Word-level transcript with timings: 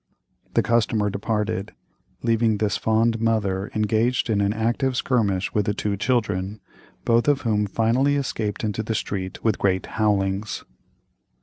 The 0.55 0.63
customer 0.63 1.11
departed, 1.11 1.75
leaving 2.23 2.57
this 2.57 2.75
fond 2.75 3.21
mother 3.21 3.69
engaged 3.75 4.31
in 4.31 4.41
an 4.41 4.51
active 4.51 4.95
skirmish 4.97 5.53
with 5.53 5.67
the 5.67 5.75
two 5.75 5.95
children, 5.95 6.59
both 7.05 7.27
of 7.27 7.41
whom 7.41 7.67
finally 7.67 8.15
escaped 8.15 8.63
into 8.63 8.81
the 8.81 8.95
street 8.95 9.43
with 9.43 9.59
great 9.59 9.85
howlings. 9.85 10.63